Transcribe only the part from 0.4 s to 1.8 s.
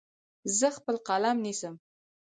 زه خپل قلم نیسم.